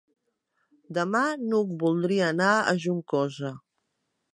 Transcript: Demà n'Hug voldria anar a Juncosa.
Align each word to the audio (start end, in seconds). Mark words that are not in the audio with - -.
Demà 0.99 1.21
n'Hug 1.51 1.77
voldria 1.85 2.33
anar 2.33 2.51
a 2.59 2.77
Juncosa. 2.87 3.59